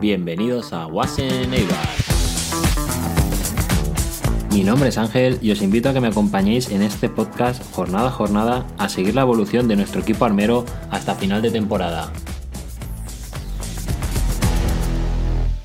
Bienvenidos 0.00 0.72
a 0.72 0.86
Wasen 0.86 1.52
Eibar. 1.52 1.88
Mi 4.52 4.62
nombre 4.62 4.90
es 4.90 4.98
Ángel 4.98 5.38
y 5.42 5.50
os 5.50 5.60
invito 5.62 5.88
a 5.88 5.94
que 5.94 6.00
me 6.00 6.06
acompañéis 6.06 6.70
en 6.70 6.82
este 6.82 7.08
podcast 7.08 7.74
jornada 7.74 8.08
a 8.08 8.12
jornada 8.12 8.66
a 8.78 8.88
seguir 8.88 9.16
la 9.16 9.22
evolución 9.22 9.66
de 9.66 9.74
nuestro 9.74 10.02
equipo 10.02 10.24
armero 10.24 10.64
hasta 10.90 11.16
final 11.16 11.42
de 11.42 11.50
temporada. 11.50 12.12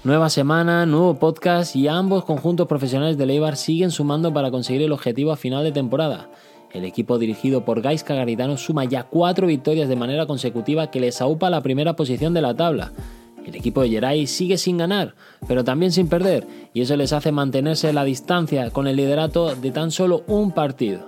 Nueva 0.04 0.32
semana, 0.32 0.88
nuevo 0.88 1.20
podcast 1.20 1.75
y 1.75 1.88
ambos 1.88 2.25
conjuntos 2.25 2.66
profesionales 2.66 3.18
de 3.18 3.25
Eibar 3.25 3.57
siguen 3.57 3.91
sumando 3.91 4.34
para 4.34 4.50
conseguir 4.50 4.82
el 4.82 4.91
objetivo 4.91 5.32
a 5.32 5.38
final 5.38 5.64
de 5.64 5.71
temporada. 5.71 6.30
El 6.78 6.86
equipo 6.86 7.18
dirigido 7.18 7.66
por 7.66 7.82
Gaisca 7.82 8.14
Garitano 8.14 8.56
suma 8.56 8.86
ya 8.86 9.02
cuatro 9.02 9.47
victorias 9.47 9.89
de 9.89 9.96
manera 9.96 10.28
consecutiva 10.28 10.92
que 10.92 11.00
les 11.00 11.21
aupa 11.21 11.50
la 11.50 11.61
primera 11.61 11.96
posición 11.96 12.36
de 12.36 12.42
la 12.42 12.54
tabla. 12.54 12.92
El 13.43 13.56
equipo 13.56 13.82
de 13.82 13.89
Geray 13.89 14.28
sigue 14.28 14.60
sin 14.60 14.78
ganar, 14.78 15.16
pero 15.47 15.64
también 15.64 15.92
sin 15.92 16.07
perder, 16.07 16.46
y 16.75 16.82
eso 16.82 16.96
les 16.96 17.14
hace 17.14 17.32
mantenerse 17.32 17.89
a 17.89 17.93
la 17.93 18.04
distancia 18.04 18.69
con 18.69 18.86
el 18.86 18.96
liderato 18.96 19.55
de 19.55 19.71
tan 19.71 19.89
solo 19.89 20.24
un 20.28 20.52
partido. 20.52 21.00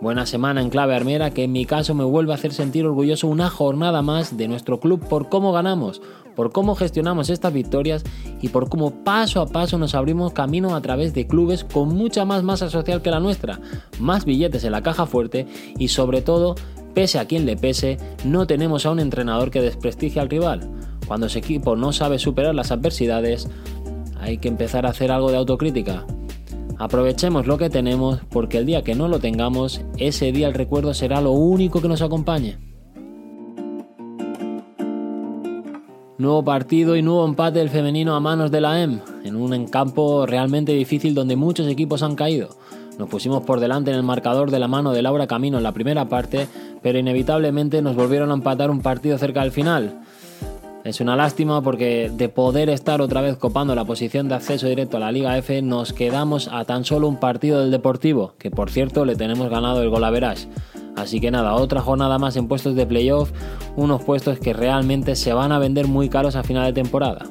Buena 0.00 0.24
semana 0.24 0.60
en 0.60 0.70
clave 0.70 0.94
armera 0.94 1.30
que 1.30 1.42
en 1.42 1.52
mi 1.52 1.64
caso 1.64 1.96
me 1.96 2.04
vuelve 2.04 2.30
a 2.30 2.36
hacer 2.36 2.52
sentir 2.52 2.86
orgulloso 2.86 3.26
una 3.26 3.50
jornada 3.50 4.02
más 4.02 4.36
de 4.36 4.46
nuestro 4.46 4.78
club 4.78 5.00
por 5.08 5.28
cómo 5.28 5.50
ganamos, 5.50 6.00
por 6.34 6.52
cómo 6.52 6.74
gestionamos 6.74 7.30
estas 7.30 7.52
victorias 7.52 8.04
y 8.40 8.48
por 8.48 8.68
cómo 8.68 9.04
paso 9.04 9.40
a 9.40 9.46
paso 9.46 9.78
nos 9.78 9.94
abrimos 9.94 10.32
camino 10.32 10.74
a 10.74 10.80
través 10.80 11.14
de 11.14 11.26
clubes 11.26 11.64
con 11.64 11.88
mucha 11.94 12.24
más 12.24 12.42
masa 12.42 12.70
social 12.70 13.02
que 13.02 13.10
la 13.10 13.20
nuestra, 13.20 13.60
más 13.98 14.24
billetes 14.24 14.64
en 14.64 14.72
la 14.72 14.82
caja 14.82 15.06
fuerte 15.06 15.46
y 15.78 15.88
sobre 15.88 16.22
todo, 16.22 16.54
pese 16.94 17.18
a 17.18 17.26
quien 17.26 17.46
le 17.46 17.56
pese, 17.56 17.98
no 18.24 18.46
tenemos 18.46 18.86
a 18.86 18.90
un 18.90 19.00
entrenador 19.00 19.50
que 19.50 19.62
desprestigie 19.62 20.20
al 20.20 20.30
rival. 20.30 20.68
Cuando 21.06 21.26
ese 21.26 21.40
equipo 21.40 21.76
no 21.76 21.92
sabe 21.92 22.18
superar 22.18 22.54
las 22.54 22.70
adversidades, 22.70 23.48
hay 24.20 24.38
que 24.38 24.48
empezar 24.48 24.86
a 24.86 24.90
hacer 24.90 25.10
algo 25.10 25.30
de 25.30 25.36
autocrítica. 25.36 26.06
Aprovechemos 26.78 27.46
lo 27.46 27.58
que 27.58 27.70
tenemos 27.70 28.20
porque 28.30 28.58
el 28.58 28.66
día 28.66 28.82
que 28.82 28.94
no 28.94 29.08
lo 29.08 29.20
tengamos, 29.20 29.82
ese 29.98 30.32
día 30.32 30.48
el 30.48 30.54
recuerdo 30.54 30.94
será 30.94 31.20
lo 31.20 31.32
único 31.32 31.80
que 31.80 31.88
nos 31.88 32.02
acompañe. 32.02 32.71
Nuevo 36.22 36.44
partido 36.44 36.94
y 36.94 37.02
nuevo 37.02 37.26
empate 37.26 37.58
del 37.58 37.68
femenino 37.68 38.14
a 38.14 38.20
manos 38.20 38.52
de 38.52 38.60
la 38.60 38.80
EM, 38.80 39.00
en 39.24 39.34
un 39.34 39.66
campo 39.66 40.24
realmente 40.24 40.70
difícil 40.70 41.16
donde 41.16 41.34
muchos 41.34 41.66
equipos 41.66 42.04
han 42.04 42.14
caído. 42.14 42.50
Nos 42.96 43.08
pusimos 43.08 43.42
por 43.42 43.58
delante 43.58 43.90
en 43.90 43.96
el 43.96 44.04
marcador 44.04 44.52
de 44.52 44.60
la 44.60 44.68
mano 44.68 44.92
de 44.92 45.02
Laura 45.02 45.26
Camino 45.26 45.56
en 45.56 45.64
la 45.64 45.72
primera 45.72 46.04
parte, 46.04 46.46
pero 46.80 47.00
inevitablemente 47.00 47.82
nos 47.82 47.96
volvieron 47.96 48.30
a 48.30 48.34
empatar 48.34 48.70
un 48.70 48.82
partido 48.82 49.18
cerca 49.18 49.40
del 49.40 49.50
final. 49.50 49.98
Es 50.84 51.00
una 51.00 51.16
lástima 51.16 51.60
porque 51.60 52.08
de 52.14 52.28
poder 52.28 52.70
estar 52.70 53.00
otra 53.00 53.20
vez 53.20 53.36
copando 53.36 53.74
la 53.74 53.84
posición 53.84 54.28
de 54.28 54.36
acceso 54.36 54.68
directo 54.68 54.98
a 54.98 55.00
la 55.00 55.10
Liga 55.10 55.36
F 55.36 55.60
nos 55.60 55.92
quedamos 55.92 56.46
a 56.52 56.64
tan 56.64 56.84
solo 56.84 57.08
un 57.08 57.16
partido 57.16 57.62
del 57.62 57.72
Deportivo, 57.72 58.34
que 58.38 58.52
por 58.52 58.70
cierto 58.70 59.04
le 59.04 59.16
tenemos 59.16 59.50
ganado 59.50 59.82
el 59.82 59.90
gol 59.90 60.04
a 60.04 60.10
Verás. 60.10 60.46
Así 60.96 61.20
que 61.20 61.30
nada, 61.30 61.54
otra 61.54 61.80
jornada 61.80 62.18
más 62.18 62.36
en 62.36 62.48
puestos 62.48 62.74
de 62.74 62.86
playoff, 62.86 63.30
unos 63.76 64.02
puestos 64.04 64.38
que 64.38 64.52
realmente 64.52 65.16
se 65.16 65.32
van 65.32 65.52
a 65.52 65.58
vender 65.58 65.86
muy 65.86 66.08
caros 66.08 66.36
a 66.36 66.42
final 66.42 66.66
de 66.66 66.72
temporada. 66.72 67.24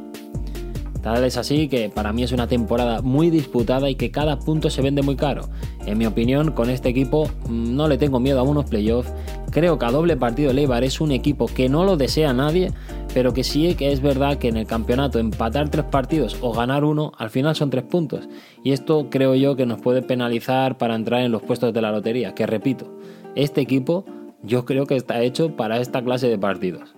Tal 1.02 1.24
es 1.24 1.36
así 1.36 1.68
que 1.68 1.90
para 1.90 2.14
mí 2.14 2.22
es 2.22 2.32
una 2.32 2.48
temporada 2.48 3.02
muy 3.02 3.32
disputada 3.32 3.90
y 3.90 3.96
que 3.96 4.12
cada 4.12 4.38
punto 4.38 4.70
se 4.70 4.84
vende 4.84 5.02
muy 5.02 5.16
caro. 5.16 5.50
En 5.88 5.98
mi 5.98 6.06
opinión, 6.06 6.52
con 6.52 6.70
este 6.70 6.90
equipo 6.90 7.28
mm, 7.50 7.76
no 7.76 7.88
le 7.88 7.98
tengo 7.98 8.20
miedo 8.20 8.40
a 8.40 8.44
unos 8.44 8.66
playoffs. 8.66 9.12
Creo 9.50 9.80
que 9.80 9.86
a 9.86 9.92
doble 9.92 10.16
partido 10.16 10.54
Leibar 10.54 10.84
es 10.84 11.02
un 11.02 11.12
equipo 11.12 11.48
que 11.48 11.70
no 11.70 11.84
lo 11.84 11.98
desea 11.98 12.34
nadie, 12.34 12.72
pero 13.14 13.34
que 13.34 13.44
sí 13.44 13.74
que 13.74 13.92
es 13.92 14.02
verdad 14.02 14.38
que 14.38 14.48
en 14.48 14.58
el 14.58 14.68
campeonato 14.68 15.18
empatar 15.18 15.70
tres 15.70 15.86
partidos 15.86 16.38
o 16.40 16.54
ganar 16.54 16.84
uno, 16.84 17.12
al 17.18 17.32
final 17.32 17.56
son 17.56 17.72
tres 17.72 17.84
puntos. 17.84 18.30
Y 18.64 18.72
esto 18.72 19.08
creo 19.10 19.34
yo 19.34 19.56
que 19.56 19.66
nos 19.66 19.82
puede 19.82 20.04
penalizar 20.04 20.78
para 20.78 20.96
entrar 20.96 21.22
en 21.22 21.32
los 21.32 21.42
puestos 21.42 21.74
de 21.74 21.82
la 21.82 21.92
lotería, 21.92 22.36
que 22.36 22.46
repito, 22.46 22.86
este 23.36 23.62
equipo 23.62 24.06
yo 24.44 24.66
creo 24.66 24.86
que 24.86 24.96
está 24.96 25.22
hecho 25.22 25.56
para 25.56 25.80
esta 25.80 26.04
clase 26.04 26.28
de 26.28 26.38
partidos. 26.38 26.96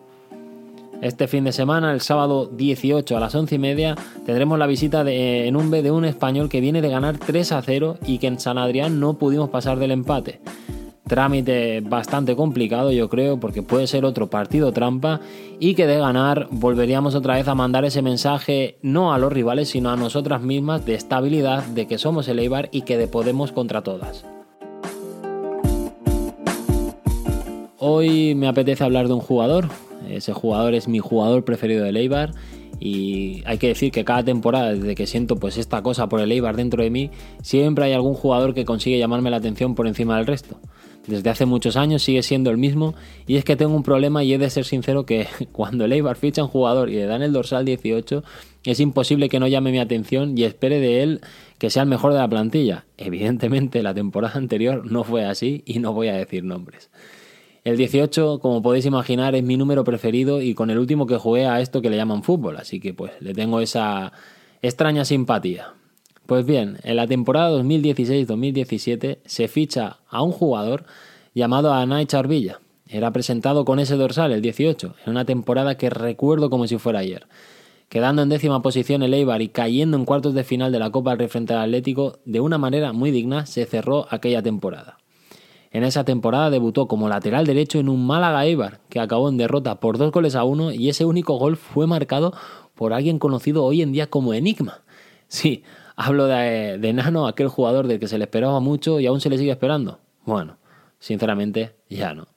Este 1.01 1.27
fin 1.27 1.43
de 1.43 1.51
semana, 1.51 1.91
el 1.91 1.99
sábado 1.99 2.45
18 2.45 3.17
a 3.17 3.19
las 3.19 3.35
11 3.35 3.55
y 3.55 3.59
media, 3.59 3.95
tendremos 4.25 4.57
la 4.57 4.67
visita 4.67 5.03
de, 5.03 5.47
en 5.47 5.57
un 5.57 5.69
B 5.69 5.81
de 5.81 5.91
un 5.91 6.05
español 6.05 6.47
que 6.47 6.61
viene 6.61 6.81
de 6.81 6.87
ganar 6.87 7.17
3 7.17 7.51
a 7.51 7.61
0 7.61 7.97
y 8.05 8.19
que 8.19 8.27
en 8.27 8.39
San 8.39 8.57
Adrián 8.57 9.01
no 9.01 9.15
pudimos 9.15 9.49
pasar 9.49 9.79
del 9.79 9.91
empate. 9.91 10.39
Trámite 11.05 11.81
bastante 11.81 12.37
complicado, 12.37 12.89
yo 12.93 13.09
creo, 13.09 13.37
porque 13.37 13.61
puede 13.61 13.87
ser 13.87 14.05
otro 14.05 14.29
partido 14.29 14.71
trampa 14.71 15.19
y 15.59 15.75
que 15.75 15.87
de 15.87 15.97
ganar 15.97 16.47
volveríamos 16.51 17.15
otra 17.15 17.35
vez 17.35 17.49
a 17.49 17.55
mandar 17.55 17.83
ese 17.83 18.01
mensaje 18.01 18.77
no 18.81 19.13
a 19.13 19.17
los 19.17 19.33
rivales, 19.33 19.67
sino 19.67 19.89
a 19.89 19.97
nosotras 19.97 20.41
mismas 20.41 20.85
de 20.85 20.95
estabilidad, 20.95 21.65
de 21.65 21.85
que 21.85 21.97
somos 21.97 22.29
el 22.29 22.39
Eibar 22.39 22.69
y 22.71 22.83
que 22.83 22.97
de 22.97 23.07
podemos 23.07 23.51
contra 23.51 23.81
todas. 23.81 24.25
Hoy 27.85 28.33
me 28.33 28.47
apetece 28.47 28.81
hablar 28.85 29.09
de 29.09 29.13
un 29.13 29.19
jugador. 29.19 29.67
Ese 30.09 30.31
jugador 30.31 30.73
es 30.73 30.87
mi 30.87 30.99
jugador 30.99 31.43
preferido 31.43 31.83
del 31.83 31.97
Eibar 31.97 32.31
y 32.79 33.43
hay 33.45 33.57
que 33.57 33.67
decir 33.67 33.91
que 33.91 34.05
cada 34.05 34.23
temporada 34.23 34.73
desde 34.73 34.95
que 34.95 35.05
siento 35.05 35.35
pues 35.35 35.57
esta 35.57 35.83
cosa 35.83 36.07
por 36.07 36.21
el 36.21 36.31
Eibar 36.31 36.55
dentro 36.55 36.81
de 36.81 36.89
mí, 36.89 37.11
siempre 37.41 37.83
hay 37.83 37.91
algún 37.91 38.13
jugador 38.13 38.53
que 38.53 38.63
consigue 38.63 38.97
llamarme 38.99 39.31
la 39.31 39.35
atención 39.35 39.75
por 39.75 39.85
encima 39.85 40.15
del 40.15 40.27
resto. 40.27 40.61
Desde 41.07 41.29
hace 41.29 41.45
muchos 41.45 41.75
años 41.75 42.01
sigue 42.03 42.23
siendo 42.23 42.51
el 42.51 42.57
mismo 42.57 42.95
y 43.27 43.35
es 43.35 43.43
que 43.43 43.57
tengo 43.57 43.75
un 43.75 43.83
problema 43.83 44.23
y 44.23 44.33
he 44.33 44.37
de 44.37 44.49
ser 44.49 44.63
sincero 44.63 45.05
que 45.05 45.27
cuando 45.51 45.83
el 45.83 45.91
Eibar 45.91 46.15
ficha 46.15 46.41
un 46.41 46.47
jugador 46.47 46.89
y 46.89 46.93
le 46.93 47.05
dan 47.05 47.21
el 47.21 47.33
dorsal 47.33 47.65
18 47.65 48.23
es 48.63 48.79
imposible 48.79 49.27
que 49.27 49.41
no 49.41 49.47
llame 49.47 49.73
mi 49.73 49.79
atención 49.79 50.37
y 50.37 50.45
espere 50.45 50.79
de 50.79 51.03
él 51.03 51.19
que 51.57 51.69
sea 51.69 51.83
el 51.83 51.89
mejor 51.89 52.13
de 52.13 52.19
la 52.19 52.29
plantilla. 52.29 52.85
Evidentemente 52.97 53.83
la 53.83 53.93
temporada 53.93 54.35
anterior 54.37 54.89
no 54.89 55.03
fue 55.03 55.25
así 55.25 55.63
y 55.65 55.79
no 55.79 55.91
voy 55.91 56.07
a 56.07 56.13
decir 56.13 56.45
nombres. 56.45 56.89
El 57.63 57.77
18, 57.77 58.39
como 58.39 58.61
podéis 58.61 58.85
imaginar, 58.85 59.35
es 59.35 59.43
mi 59.43 59.55
número 59.55 59.85
preferido 59.85 60.41
y 60.41 60.53
con 60.53 60.69
el 60.69 60.77
último 60.77 61.07
que 61.07 61.15
jugué 61.15 61.45
a 61.45 61.61
esto 61.61 61.81
que 61.81 61.89
le 61.89 61.95
llaman 61.95 62.21
fútbol, 62.21 62.57
así 62.57 62.81
que 62.81 62.93
pues 62.93 63.13
le 63.21 63.33
tengo 63.33 63.61
esa 63.61 64.11
extraña 64.61 65.05
simpatía. 65.05 65.73
Pues 66.25 66.45
bien, 66.45 66.79
en 66.83 66.97
la 66.97 67.07
temporada 67.07 67.57
2016-2017 67.57 69.19
se 69.25 69.47
ficha 69.47 69.99
a 70.09 70.21
un 70.23 70.33
jugador 70.33 70.85
llamado 71.33 71.73
Anay 71.73 72.05
Charvilla. 72.05 72.59
Era 72.85 73.11
presentado 73.11 73.63
con 73.63 73.79
ese 73.79 73.95
dorsal, 73.95 74.33
el 74.33 74.41
18, 74.41 74.95
en 75.05 75.11
una 75.11 75.23
temporada 75.23 75.77
que 75.77 75.89
recuerdo 75.89 76.49
como 76.49 76.67
si 76.67 76.77
fuera 76.77 76.99
ayer. 76.99 77.27
Quedando 77.87 78.23
en 78.23 78.29
décima 78.29 78.61
posición 78.61 79.03
el 79.03 79.13
Eibar 79.13 79.41
y 79.41 79.47
cayendo 79.47 79.95
en 79.95 80.03
cuartos 80.03 80.33
de 80.33 80.43
final 80.43 80.73
de 80.73 80.79
la 80.79 80.91
Copa 80.91 81.15
del 81.15 81.29
Rey 81.29 81.45
al 81.49 81.57
Atlético, 81.57 82.19
de 82.25 82.41
una 82.41 82.57
manera 82.57 82.91
muy 82.91 83.11
digna 83.11 83.45
se 83.45 83.65
cerró 83.65 84.05
aquella 84.09 84.41
temporada. 84.41 84.97
En 85.73 85.83
esa 85.83 86.03
temporada 86.03 86.51
debutó 86.51 86.87
como 86.87 87.09
lateral 87.09 87.47
derecho 87.47 87.79
en 87.79 87.89
un 87.89 88.05
Málaga 88.05 88.45
Eibar, 88.45 88.79
que 88.89 88.99
acabó 88.99 89.27
en 89.27 89.37
derrota 89.37 89.79
por 89.79 89.97
dos 89.97 90.11
goles 90.11 90.35
a 90.35 90.43
uno 90.43 90.71
y 90.71 90.87
ese 90.87 91.03
único 91.03 91.39
gol 91.39 91.57
fue 91.57 91.87
marcado 91.87 92.31
por 92.75 92.93
alguien 92.93 93.17
conocido 93.17 93.63
hoy 93.63 93.81
en 93.81 93.91
día 93.91 94.07
como 94.07 94.35
Enigma. 94.35 94.83
Sí, 95.27 95.63
hablo 95.95 96.27
de, 96.27 96.77
de 96.77 96.93
Nano, 96.93 97.25
aquel 97.25 97.47
jugador 97.47 97.87
del 97.87 97.99
que 97.99 98.07
se 98.07 98.19
le 98.19 98.25
esperaba 98.25 98.59
mucho 98.59 98.99
y 98.99 99.07
aún 99.07 99.19
se 99.19 99.31
le 99.31 99.39
sigue 99.39 99.49
esperando. 99.49 99.99
Bueno, 100.25 100.57
sinceramente, 100.99 101.75
ya 101.89 102.13
no. 102.13 102.27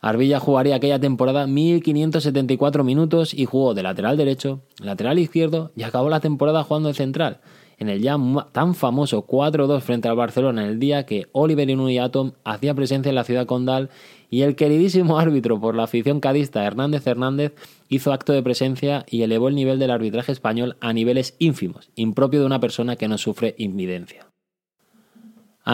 Arbilla 0.00 0.40
jugaría 0.40 0.76
aquella 0.76 0.98
temporada 0.98 1.46
1574 1.46 2.82
minutos 2.82 3.34
y 3.34 3.44
jugó 3.44 3.74
de 3.74 3.82
lateral 3.82 4.16
derecho, 4.16 4.62
lateral 4.80 5.18
izquierdo 5.18 5.72
y 5.76 5.82
acabó 5.82 6.08
la 6.08 6.20
temporada 6.20 6.64
jugando 6.64 6.88
de 6.88 6.94
central 6.94 7.40
en 7.78 7.88
el 7.88 8.00
ya 8.02 8.16
tan 8.52 8.74
famoso 8.74 9.26
4-2 9.26 9.80
frente 9.80 10.08
al 10.08 10.16
Barcelona 10.16 10.64
en 10.64 10.70
el 10.70 10.78
día 10.78 11.06
que 11.06 11.26
Oliver 11.32 11.68
Atom 12.00 12.32
hacía 12.44 12.74
presencia 12.74 13.08
en 13.08 13.14
la 13.14 13.24
ciudad 13.24 13.46
condal 13.46 13.90
y 14.30 14.42
el 14.42 14.56
queridísimo 14.56 15.18
árbitro 15.20 15.60
por 15.60 15.74
la 15.74 15.84
afición 15.84 16.20
cadista 16.20 16.64
Hernández 16.64 17.06
Hernández 17.06 17.54
hizo 17.88 18.12
acto 18.12 18.32
de 18.32 18.42
presencia 18.42 19.04
y 19.08 19.22
elevó 19.22 19.48
el 19.48 19.54
nivel 19.54 19.78
del 19.78 19.90
arbitraje 19.90 20.32
español 20.32 20.76
a 20.80 20.92
niveles 20.92 21.34
ínfimos, 21.38 21.90
impropio 21.94 22.40
de 22.40 22.46
una 22.46 22.60
persona 22.60 22.96
que 22.96 23.08
no 23.08 23.18
sufre 23.18 23.54
invidencia. 23.58 24.27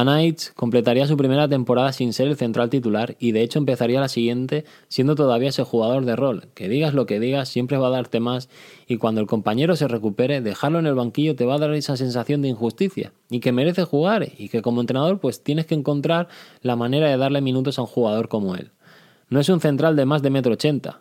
Knights 0.02 0.52
completaría 0.56 1.06
su 1.06 1.16
primera 1.16 1.46
temporada 1.46 1.92
sin 1.92 2.12
ser 2.12 2.26
el 2.26 2.36
central 2.36 2.68
titular 2.68 3.16
y 3.20 3.30
de 3.30 3.42
hecho 3.42 3.60
empezaría 3.60 4.00
la 4.00 4.08
siguiente 4.08 4.64
siendo 4.88 5.14
todavía 5.14 5.50
ese 5.50 5.62
jugador 5.62 6.04
de 6.04 6.16
rol, 6.16 6.48
que 6.54 6.68
digas 6.68 6.94
lo 6.94 7.06
que 7.06 7.20
digas 7.20 7.48
siempre 7.48 7.76
va 7.76 7.86
a 7.86 7.90
darte 7.90 8.18
más 8.18 8.48
y 8.88 8.96
cuando 8.96 9.20
el 9.20 9.28
compañero 9.28 9.76
se 9.76 9.86
recupere 9.86 10.40
dejarlo 10.40 10.80
en 10.80 10.86
el 10.86 10.96
banquillo 10.96 11.36
te 11.36 11.44
va 11.44 11.54
a 11.54 11.58
dar 11.58 11.72
esa 11.74 11.96
sensación 11.96 12.42
de 12.42 12.48
injusticia 12.48 13.12
y 13.30 13.38
que 13.38 13.52
merece 13.52 13.84
jugar 13.84 14.28
y 14.36 14.48
que 14.48 14.62
como 14.62 14.80
entrenador 14.80 15.20
pues 15.20 15.44
tienes 15.44 15.66
que 15.66 15.76
encontrar 15.76 16.26
la 16.60 16.74
manera 16.74 17.08
de 17.08 17.16
darle 17.16 17.40
minutos 17.40 17.78
a 17.78 17.82
un 17.82 17.88
jugador 17.88 18.28
como 18.28 18.56
él. 18.56 18.72
No 19.28 19.38
es 19.38 19.48
un 19.48 19.60
central 19.60 19.94
de 19.94 20.06
más 20.06 20.22
de 20.22 20.30
metro 20.30 20.54
ochenta, 20.54 21.00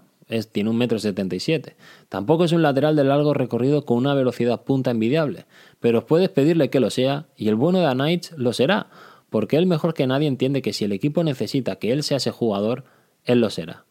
tiene 0.51 0.69
un 0.69 0.77
metro 0.77 0.99
setenta 0.99 1.35
y 1.35 1.39
siete. 1.39 1.75
Tampoco 2.09 2.45
es 2.45 2.51
un 2.51 2.61
lateral 2.61 2.95
de 2.95 3.03
largo 3.03 3.33
recorrido 3.33 3.85
con 3.85 3.97
una 3.97 4.13
velocidad 4.13 4.63
punta 4.63 4.91
envidiable, 4.91 5.45
pero 5.79 6.05
puedes 6.05 6.29
pedirle 6.29 6.69
que 6.69 6.79
lo 6.79 6.89
sea 6.89 7.27
y 7.35 7.49
el 7.49 7.55
bueno 7.55 7.79
de 7.79 7.87
Anites 7.87 8.33
lo 8.37 8.53
será, 8.53 8.87
porque 9.29 9.57
él 9.57 9.65
mejor 9.65 9.93
que 9.93 10.07
nadie 10.07 10.27
entiende 10.27 10.61
que 10.61 10.73
si 10.73 10.85
el 10.85 10.91
equipo 10.91 11.23
necesita 11.23 11.77
que 11.77 11.91
él 11.91 12.03
sea 12.03 12.17
ese 12.17 12.31
jugador, 12.31 12.83
él 13.25 13.41
lo 13.41 13.49
será. 13.49 13.85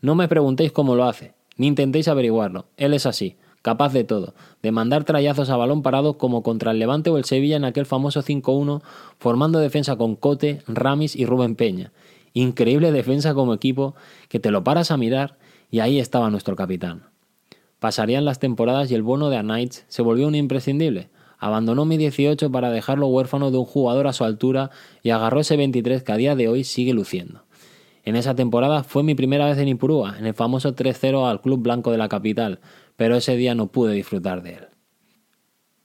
No 0.00 0.14
me 0.14 0.28
preguntéis 0.28 0.72
cómo 0.72 0.94
lo 0.94 1.04
hace, 1.04 1.34
ni 1.56 1.66
intentéis 1.66 2.08
averiguarlo, 2.08 2.66
él 2.76 2.94
es 2.94 3.06
así, 3.06 3.36
capaz 3.62 3.92
de 3.92 4.04
todo, 4.04 4.34
de 4.62 4.72
mandar 4.72 5.04
trayazos 5.04 5.48
a 5.48 5.56
balón 5.56 5.82
parado 5.82 6.18
como 6.18 6.42
contra 6.42 6.70
el 6.70 6.78
Levante 6.78 7.08
o 7.10 7.16
el 7.16 7.24
Sevilla 7.24 7.56
en 7.56 7.64
aquel 7.64 7.86
famoso 7.86 8.22
5-1, 8.22 8.82
formando 9.18 9.58
defensa 9.58 9.96
con 9.96 10.16
Cote, 10.16 10.62
Ramis 10.66 11.16
y 11.16 11.24
Rubén 11.24 11.56
Peña. 11.56 11.92
Increíble 12.34 12.92
defensa 12.92 13.32
como 13.32 13.54
equipo, 13.54 13.94
que 14.28 14.40
te 14.40 14.50
lo 14.50 14.64
paras 14.64 14.90
a 14.90 14.96
mirar 14.96 15.38
y 15.74 15.80
ahí 15.80 15.98
estaba 15.98 16.30
nuestro 16.30 16.54
capitán. 16.54 17.02
Pasarían 17.80 18.24
las 18.24 18.38
temporadas 18.38 18.92
y 18.92 18.94
el 18.94 19.02
bono 19.02 19.28
de 19.28 19.40
Knights 19.40 19.84
se 19.88 20.02
volvió 20.02 20.28
un 20.28 20.36
imprescindible. 20.36 21.08
Abandonó 21.36 21.84
mi 21.84 21.96
18 21.96 22.52
para 22.52 22.70
dejarlo 22.70 23.08
huérfano 23.08 23.50
de 23.50 23.58
un 23.58 23.64
jugador 23.64 24.06
a 24.06 24.12
su 24.12 24.22
altura 24.22 24.70
y 25.02 25.10
agarró 25.10 25.40
ese 25.40 25.56
23 25.56 26.04
que 26.04 26.12
a 26.12 26.16
día 26.16 26.36
de 26.36 26.46
hoy 26.46 26.62
sigue 26.62 26.94
luciendo. 26.94 27.42
En 28.04 28.14
esa 28.14 28.36
temporada 28.36 28.84
fue 28.84 29.02
mi 29.02 29.16
primera 29.16 29.46
vez 29.46 29.58
en 29.58 29.66
Ipurúa, 29.66 30.14
en 30.16 30.26
el 30.26 30.34
famoso 30.34 30.76
3-0 30.76 31.28
al 31.28 31.40
Club 31.40 31.60
Blanco 31.60 31.90
de 31.90 31.98
la 31.98 32.08
capital, 32.08 32.60
pero 32.94 33.16
ese 33.16 33.34
día 33.34 33.56
no 33.56 33.66
pude 33.66 33.94
disfrutar 33.94 34.44
de 34.44 34.52
él. 34.52 34.66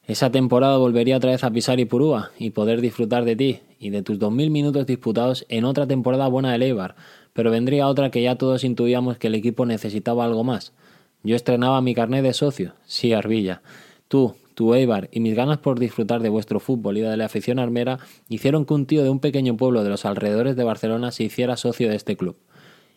Esa 0.09 0.31
temporada 0.31 0.75
volvería 0.77 1.17
otra 1.17 1.29
vez 1.29 1.43
a 1.43 1.51
pisar 1.51 1.79
Ipurúa 1.79 2.31
y 2.39 2.49
poder 2.49 2.81
disfrutar 2.81 3.25
de 3.25 3.35
ti 3.35 3.59
y 3.79 3.91
de 3.91 4.01
tus 4.01 4.17
2.000 4.17 4.49
minutos 4.49 4.87
disputados 4.87 5.45
en 5.49 5.65
otra 5.65 5.85
temporada 5.85 6.27
buena 6.27 6.51
de 6.51 6.57
Leibar, 6.57 6.95
pero 7.31 7.51
vendría 7.51 7.87
otra 7.87 8.09
que 8.09 8.23
ya 8.23 8.35
todos 8.35 8.63
intuíamos 8.63 9.19
que 9.19 9.27
el 9.27 9.35
equipo 9.35 9.67
necesitaba 9.67 10.25
algo 10.25 10.43
más. 10.43 10.73
Yo 11.21 11.35
estrenaba 11.35 11.79
mi 11.81 11.93
carnet 11.93 12.23
de 12.23 12.33
socio, 12.33 12.73
sí, 12.87 13.13
Arbilla. 13.13 13.61
Tú, 14.07 14.33
tu 14.55 14.73
Eibar 14.73 15.09
y 15.11 15.19
mis 15.19 15.35
ganas 15.35 15.59
por 15.59 15.77
disfrutar 15.77 16.23
de 16.23 16.29
vuestro 16.29 16.59
fútbol 16.59 16.97
y 16.97 17.01
de 17.01 17.15
la 17.15 17.25
afición 17.25 17.59
armera 17.59 17.99
hicieron 18.29 18.65
que 18.65 18.73
un 18.73 18.87
tío 18.87 19.03
de 19.03 19.11
un 19.11 19.19
pequeño 19.19 19.57
pueblo 19.57 19.83
de 19.83 19.91
los 19.91 20.05
alrededores 20.05 20.55
de 20.55 20.63
Barcelona 20.63 21.11
se 21.11 21.25
hiciera 21.25 21.55
socio 21.55 21.87
de 21.87 21.95
este 21.95 22.17
club. 22.17 22.35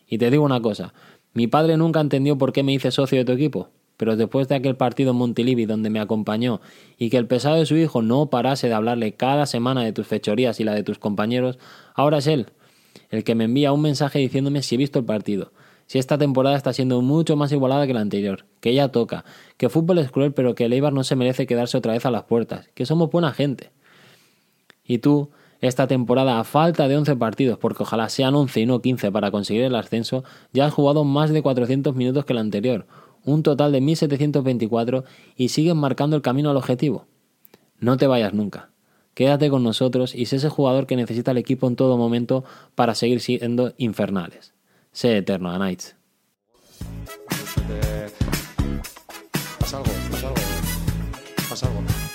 Y 0.07 0.17
te 0.17 0.31
digo 0.31 0.43
una 0.43 0.63
cosa, 0.63 0.95
mi 1.33 1.45
padre 1.45 1.77
nunca 1.77 2.01
entendió 2.01 2.39
por 2.39 2.53
qué 2.53 2.63
me 2.63 2.73
hice 2.73 2.89
socio 2.89 3.19
de 3.19 3.25
tu 3.25 3.33
equipo, 3.33 3.69
pero 3.97 4.15
después 4.15 4.47
de 4.47 4.55
aquel 4.55 4.75
partido 4.75 5.11
en 5.11 5.17
Montilivi 5.17 5.65
donde 5.65 5.89
me 5.89 5.99
acompañó 5.99 6.61
y 6.97 7.09
que 7.09 7.17
el 7.17 7.27
pesado 7.27 7.55
de 7.55 7.65
su 7.65 7.75
hijo 7.75 8.01
no 8.01 8.29
parase 8.29 8.67
de 8.67 8.73
hablarle 8.73 9.13
cada 9.13 9.45
semana 9.45 9.83
de 9.83 9.93
tus 9.93 10.07
fechorías 10.07 10.59
y 10.59 10.63
la 10.63 10.73
de 10.73 10.83
tus 10.83 10.99
compañeros, 10.99 11.59
ahora 11.95 12.17
es 12.17 12.27
él 12.27 12.47
el 13.09 13.23
que 13.23 13.35
me 13.35 13.45
envía 13.45 13.71
un 13.71 13.81
mensaje 13.81 14.19
diciéndome 14.19 14.61
si 14.63 14.75
he 14.75 14.77
visto 14.77 14.99
el 14.99 15.05
partido, 15.05 15.51
si 15.85 15.99
esta 15.99 16.17
temporada 16.17 16.55
está 16.55 16.73
siendo 16.73 17.01
mucho 17.01 17.35
más 17.35 17.51
igualada 17.51 17.85
que 17.85 17.93
la 17.93 18.01
anterior, 18.01 18.45
que 18.59 18.73
ya 18.73 18.89
toca, 18.89 19.25
que 19.57 19.69
fútbol 19.69 19.99
es 19.99 20.11
cruel 20.11 20.33
pero 20.33 20.55
que 20.55 20.65
el 20.65 20.73
Eibar 20.73 20.93
no 20.93 21.03
se 21.03 21.15
merece 21.15 21.45
quedarse 21.45 21.77
otra 21.77 21.93
vez 21.93 22.05
a 22.05 22.11
las 22.11 22.23
puertas, 22.23 22.69
que 22.73 22.85
somos 22.85 23.11
buena 23.11 23.31
gente. 23.31 23.71
Y 24.83 24.97
tú, 24.97 25.29
esta 25.61 25.87
temporada 25.87 26.39
a 26.39 26.43
falta 26.43 26.87
de 26.87 26.97
11 26.97 27.15
partidos, 27.15 27.57
porque 27.57 27.83
ojalá 27.83 28.09
sean 28.09 28.35
11 28.35 28.61
y 28.61 28.65
no 28.65 28.81
15 28.81 29.11
para 29.11 29.31
conseguir 29.31 29.63
el 29.63 29.75
ascenso, 29.75 30.23
ya 30.51 30.65
has 30.65 30.73
jugado 30.73 31.03
más 31.03 31.29
de 31.29 31.41
400 31.41 31.95
minutos 31.95 32.25
que 32.25 32.33
la 32.33 32.41
anterior, 32.41 32.87
un 33.25 33.43
total 33.43 33.71
de 33.71 33.81
1724 33.81 35.03
y 35.35 35.49
sigues 35.49 35.75
marcando 35.75 36.15
el 36.15 36.21
camino 36.21 36.49
al 36.49 36.57
objetivo. 36.57 37.05
No 37.79 37.97
te 37.97 38.07
vayas 38.07 38.33
nunca. 38.33 38.69
Quédate 39.13 39.49
con 39.49 39.63
nosotros 39.63 40.15
y 40.15 40.25
sé 40.25 40.37
ese 40.37 40.49
jugador 40.49 40.87
que 40.87 40.95
necesita 40.95 41.31
el 41.31 41.37
equipo 41.37 41.67
en 41.67 41.75
todo 41.75 41.97
momento 41.97 42.43
para 42.75 42.95
seguir 42.95 43.21
siendo 43.21 43.73
infernales. 43.77 44.53
Sé 44.91 45.17
eterno 45.17 45.51
a 45.51 45.59
Nights. 45.59 45.95
Pasa 49.59 49.77
algo, 49.77 49.91
pasa 50.11 50.27
algo. 50.27 50.41
Pasa 51.49 51.67
algo. 51.67 52.12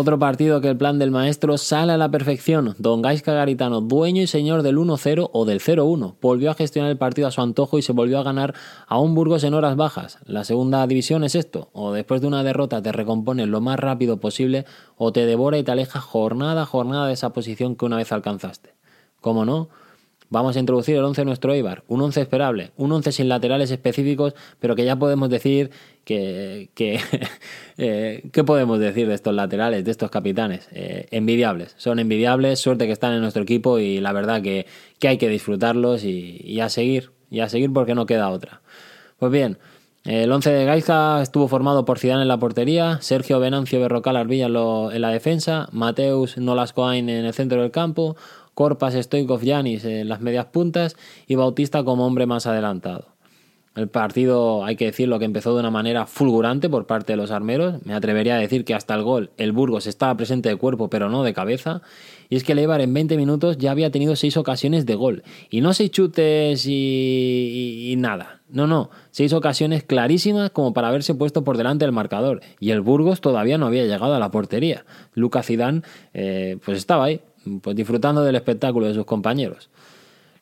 Otro 0.00 0.16
partido 0.16 0.60
que 0.60 0.68
el 0.68 0.76
plan 0.76 1.00
del 1.00 1.10
maestro 1.10 1.58
sale 1.58 1.90
a 1.90 1.96
la 1.96 2.08
perfección. 2.08 2.76
Don 2.78 3.02
Gaisca 3.02 3.32
Garitano, 3.32 3.80
dueño 3.80 4.22
y 4.22 4.28
señor 4.28 4.62
del 4.62 4.76
1-0 4.76 5.30
o 5.32 5.44
del 5.44 5.58
0-1, 5.58 6.14
volvió 6.20 6.52
a 6.52 6.54
gestionar 6.54 6.92
el 6.92 6.98
partido 6.98 7.26
a 7.26 7.32
su 7.32 7.40
antojo 7.40 7.78
y 7.78 7.82
se 7.82 7.92
volvió 7.92 8.20
a 8.20 8.22
ganar 8.22 8.54
a 8.86 9.00
un 9.00 9.16
Burgos 9.16 9.42
en 9.42 9.54
horas 9.54 9.74
bajas. 9.74 10.20
La 10.24 10.44
segunda 10.44 10.86
división 10.86 11.24
es 11.24 11.34
esto, 11.34 11.70
o 11.72 11.92
después 11.92 12.20
de 12.20 12.28
una 12.28 12.44
derrota 12.44 12.80
te 12.80 12.92
recompones 12.92 13.48
lo 13.48 13.60
más 13.60 13.80
rápido 13.80 14.18
posible 14.18 14.66
o 14.96 15.10
te 15.12 15.26
devora 15.26 15.58
y 15.58 15.64
te 15.64 15.72
aleja 15.72 16.00
jornada 16.00 16.62
a 16.62 16.66
jornada 16.66 17.08
de 17.08 17.14
esa 17.14 17.32
posición 17.32 17.74
que 17.74 17.84
una 17.84 17.96
vez 17.96 18.12
alcanzaste. 18.12 18.76
¿Cómo 19.20 19.44
no? 19.44 19.68
Vamos 20.30 20.56
a 20.56 20.60
introducir 20.60 20.96
el 20.96 21.04
11 21.04 21.22
de 21.22 21.24
nuestro 21.24 21.54
Eibar, 21.54 21.84
un 21.88 22.02
11 22.02 22.20
esperable, 22.20 22.72
un 22.76 22.92
11 22.92 23.12
sin 23.12 23.28
laterales 23.28 23.70
específicos, 23.70 24.34
pero 24.60 24.76
que 24.76 24.84
ya 24.84 24.96
podemos 24.96 25.30
decir 25.30 25.70
que... 26.04 26.68
que 26.74 27.00
eh, 27.78 28.28
¿Qué 28.30 28.44
podemos 28.44 28.78
decir 28.78 29.08
de 29.08 29.14
estos 29.14 29.34
laterales, 29.34 29.84
de 29.84 29.90
estos 29.90 30.10
capitanes? 30.10 30.68
Eh, 30.72 31.06
envidiables, 31.12 31.74
son 31.78 31.98
envidiables, 31.98 32.60
suerte 32.60 32.86
que 32.86 32.92
están 32.92 33.14
en 33.14 33.22
nuestro 33.22 33.42
equipo 33.42 33.78
y 33.78 34.00
la 34.00 34.12
verdad 34.12 34.42
que, 34.42 34.66
que 34.98 35.08
hay 35.08 35.16
que 35.16 35.30
disfrutarlos 35.30 36.04
y, 36.04 36.60
a 36.60 36.68
seguir, 36.68 37.12
y 37.30 37.40
a 37.40 37.48
seguir 37.48 37.72
porque 37.72 37.94
no 37.94 38.04
queda 38.04 38.28
otra. 38.28 38.60
Pues 39.18 39.32
bien, 39.32 39.58
el 40.04 40.30
11 40.30 40.50
de 40.50 40.64
Gaizka 40.64 41.22
estuvo 41.22 41.48
formado 41.48 41.84
por 41.84 41.98
Zidane 41.98 42.22
en 42.22 42.28
la 42.28 42.38
portería, 42.38 42.98
Sergio 43.00 43.40
Venancio 43.40 43.80
Berrocal 43.80 44.16
Arbilla 44.16 44.46
en, 44.46 45.00
la 45.02 45.10
defensa, 45.10 45.68
Mateus 45.72 46.38
Nolascoain 46.38 47.08
en 47.08 47.24
el 47.24 47.34
centro 47.34 47.62
del 47.62 47.70
campo, 47.70 48.16
Corpas, 48.58 48.94
Stoikov, 48.94 49.42
Yanis 49.42 49.84
en 49.84 50.08
las 50.08 50.20
medias 50.20 50.46
puntas 50.46 50.96
y 51.28 51.36
Bautista 51.36 51.84
como 51.84 52.04
hombre 52.04 52.26
más 52.26 52.44
adelantado. 52.44 53.14
El 53.76 53.86
partido, 53.86 54.64
hay 54.64 54.74
que 54.74 54.86
decirlo, 54.86 55.20
que 55.20 55.26
empezó 55.26 55.54
de 55.54 55.60
una 55.60 55.70
manera 55.70 56.06
fulgurante 56.06 56.68
por 56.68 56.88
parte 56.88 57.12
de 57.12 57.18
los 57.18 57.30
armeros. 57.30 57.76
Me 57.86 57.94
atrevería 57.94 58.34
a 58.34 58.38
decir 58.38 58.64
que 58.64 58.74
hasta 58.74 58.96
el 58.96 59.04
gol 59.04 59.30
el 59.36 59.52
Burgos 59.52 59.86
estaba 59.86 60.16
presente 60.16 60.48
de 60.48 60.56
cuerpo, 60.56 60.90
pero 60.90 61.08
no 61.08 61.22
de 61.22 61.32
cabeza. 61.34 61.82
Y 62.28 62.34
es 62.34 62.42
que 62.42 62.50
el 62.50 62.58
en 62.58 62.92
20 62.92 63.16
minutos 63.16 63.58
ya 63.58 63.70
había 63.70 63.92
tenido 63.92 64.16
seis 64.16 64.36
ocasiones 64.36 64.86
de 64.86 64.96
gol. 64.96 65.22
Y 65.50 65.60
no 65.60 65.72
seis 65.72 65.92
chutes 65.92 66.66
y, 66.66 67.94
nada. 67.96 68.40
No, 68.48 68.66
no. 68.66 68.90
Seis 69.12 69.32
ocasiones 69.32 69.84
clarísimas 69.84 70.50
como 70.50 70.74
para 70.74 70.88
haberse 70.88 71.14
puesto 71.14 71.44
por 71.44 71.56
delante 71.56 71.84
del 71.84 71.92
marcador. 71.92 72.40
Y 72.58 72.70
el 72.70 72.80
Burgos 72.80 73.20
todavía 73.20 73.56
no 73.56 73.66
había 73.66 73.84
llegado 73.84 74.14
a 74.14 74.18
la 74.18 74.32
portería. 74.32 74.84
Lucas 75.14 75.46
Zidane, 75.46 75.82
eh, 76.12 76.58
pues 76.64 76.78
estaba 76.78 77.04
ahí, 77.04 77.20
pues 77.62 77.76
disfrutando 77.76 78.22
del 78.22 78.36
espectáculo 78.36 78.86
de 78.86 78.94
sus 78.94 79.04
compañeros. 79.04 79.68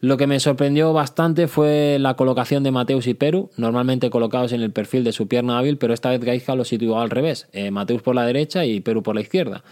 Lo 0.00 0.18
que 0.18 0.26
me 0.26 0.40
sorprendió 0.40 0.92
bastante 0.92 1.48
fue 1.48 1.96
la 1.98 2.14
colocación 2.14 2.62
de 2.62 2.70
Mateus 2.70 3.06
y 3.06 3.14
Perú, 3.14 3.50
normalmente 3.56 4.10
colocados 4.10 4.52
en 4.52 4.60
el 4.60 4.70
perfil 4.70 5.04
de 5.04 5.12
su 5.12 5.26
pierna 5.26 5.58
hábil, 5.58 5.78
pero 5.78 5.94
esta 5.94 6.10
vez 6.10 6.20
Gaisca 6.20 6.54
lo 6.54 6.64
situó 6.64 7.00
al 7.00 7.08
revés, 7.08 7.48
eh, 7.52 7.70
Mateus 7.70 8.02
por 8.02 8.14
la 8.14 8.26
derecha 8.26 8.66
y 8.66 8.80
Perú 8.80 9.02
por 9.02 9.14
la 9.14 9.22
izquierda. 9.22 9.64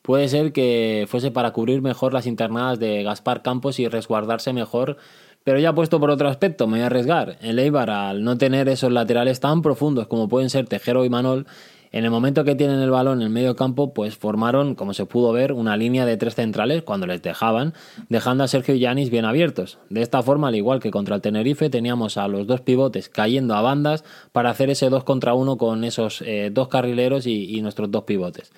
Puede 0.00 0.28
ser 0.28 0.52
que 0.52 1.06
fuese 1.06 1.30
para 1.30 1.52
cubrir 1.52 1.82
mejor 1.82 2.14
las 2.14 2.26
internadas 2.26 2.78
de 2.78 3.02
Gaspar 3.02 3.42
Campos 3.42 3.78
y 3.78 3.88
resguardarse 3.88 4.54
mejor, 4.54 4.96
pero 5.44 5.58
ya 5.58 5.74
puesto 5.74 6.00
por 6.00 6.10
otro 6.10 6.28
aspecto, 6.28 6.66
me 6.66 6.78
voy 6.78 6.82
a 6.82 6.86
arriesgar. 6.86 7.36
El 7.42 7.58
Eibar, 7.58 7.90
al 7.90 8.24
no 8.24 8.38
tener 8.38 8.70
esos 8.70 8.90
laterales 8.90 9.40
tan 9.40 9.60
profundos 9.60 10.06
como 10.06 10.28
pueden 10.28 10.48
ser 10.48 10.66
Tejero 10.66 11.04
y 11.04 11.10
Manol, 11.10 11.46
en 11.92 12.04
el 12.04 12.10
momento 12.10 12.44
que 12.44 12.54
tienen 12.54 12.80
el 12.80 12.90
balón 12.90 13.20
en 13.20 13.26
el 13.26 13.30
medio 13.30 13.56
campo, 13.56 13.94
pues 13.94 14.16
formaron, 14.16 14.74
como 14.74 14.94
se 14.94 15.06
pudo 15.06 15.32
ver, 15.32 15.52
una 15.52 15.76
línea 15.76 16.04
de 16.06 16.16
tres 16.16 16.34
centrales 16.34 16.82
cuando 16.82 17.06
les 17.06 17.22
dejaban, 17.22 17.74
dejando 18.08 18.44
a 18.44 18.48
Sergio 18.48 18.74
y 18.74 18.80
Yanis 18.80 19.10
bien 19.10 19.24
abiertos. 19.24 19.78
De 19.88 20.02
esta 20.02 20.22
forma, 20.22 20.48
al 20.48 20.54
igual 20.54 20.80
que 20.80 20.90
contra 20.90 21.16
el 21.16 21.22
Tenerife, 21.22 21.70
teníamos 21.70 22.16
a 22.16 22.28
los 22.28 22.46
dos 22.46 22.60
pivotes 22.60 23.08
cayendo 23.08 23.54
a 23.54 23.62
bandas 23.62 24.04
para 24.32 24.50
hacer 24.50 24.70
ese 24.70 24.90
dos 24.90 25.04
contra 25.04 25.34
uno 25.34 25.56
con 25.56 25.84
esos 25.84 26.22
eh, 26.22 26.50
dos 26.52 26.68
carrileros 26.68 27.26
y, 27.26 27.58
nuestros 27.58 27.90
dos 27.90 28.04
pivotes. 28.04 28.52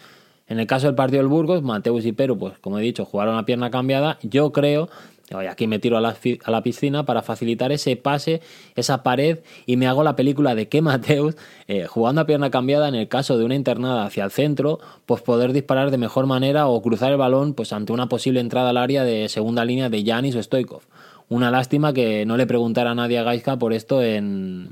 En 0.46 0.58
el 0.58 0.66
caso 0.66 0.86
del 0.86 0.94
partido 0.96 1.22
del 1.22 1.28
Burgos, 1.28 1.62
Mateus 1.62 2.04
y 2.04 2.12
Perú, 2.12 2.36
pues 2.36 2.58
como 2.58 2.78
he 2.78 2.82
dicho, 2.82 3.04
jugaron 3.04 3.38
a 3.38 3.46
pierna 3.46 3.70
cambiada. 3.70 4.18
Yo 4.22 4.52
creo 4.52 4.90
aquí 5.48 5.66
me 5.68 5.78
tiro 5.78 5.96
a 5.96 6.00
la, 6.00 6.62
piscina 6.62 7.04
para 7.04 7.22
facilitar 7.22 7.70
ese 7.70 7.94
pase, 7.96 8.40
esa 8.74 9.04
pared 9.04 9.38
y 9.64 9.76
me 9.76 9.86
hago 9.86 10.02
la 10.02 10.16
película 10.16 10.56
de 10.56 10.68
que 10.68 10.82
Mateus, 10.82 11.36
eh, 11.68 11.86
jugando 11.86 12.20
a 12.20 12.26
pierna 12.26 12.50
cambiada 12.50 12.88
en 12.88 12.96
el 12.96 13.06
caso 13.06 13.38
de 13.38 13.44
una 13.44 13.54
internada 13.54 14.04
hacia 14.04 14.24
el 14.24 14.32
centro, 14.32 14.80
pues 15.06 15.22
poder 15.22 15.52
disparar 15.52 15.92
de 15.92 15.98
mejor 15.98 16.26
manera 16.26 16.66
o 16.66 16.82
cruzar 16.82 17.12
el 17.12 17.18
balón 17.18 17.54
pues 17.54 17.72
ante 17.72 17.92
una 17.92 18.08
posible 18.08 18.40
entrada 18.40 18.70
al 18.70 18.76
área 18.76 19.04
de 19.04 19.28
segunda 19.28 19.64
línea 19.64 19.88
de 19.88 20.02
Yanis 20.02 20.34
o 20.34 20.42
Stoikov. 20.42 20.82
Una 21.28 21.52
lástima 21.52 21.92
que 21.92 22.26
no 22.26 22.36
le 22.36 22.46
preguntara 22.46 22.90
a 22.90 22.94
nadie 22.96 23.18
a 23.18 23.22
Gaiska 23.22 23.56
por 23.56 23.72
esto 23.72 24.02
en, 24.02 24.70